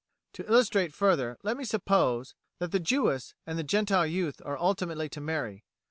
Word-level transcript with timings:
To 0.33 0.45
illustrate 0.49 0.95
further, 0.95 1.37
let 1.43 1.57
me 1.57 1.63
suppose 1.63 2.33
that 2.57 2.71
the 2.71 2.79
Jewess 2.79 3.35
and 3.45 3.59
the 3.59 3.63
Gentile 3.63 4.07
youth 4.07 4.41
are 4.43 4.57
ultimately 4.57 5.09
to 5.09 5.21
marry. 5.21 5.63